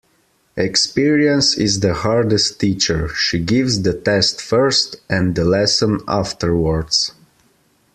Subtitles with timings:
[0.57, 3.07] Experience is the hardest teacher.
[3.09, 7.11] She gives the test first and the lesson afterwards.